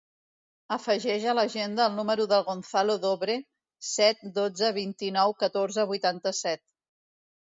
[0.75, 3.35] Afegeix a l'agenda el número del Gonzalo Dobre:
[3.91, 6.65] set, dotze, vint-i-nou, catorze, vuitanta-set.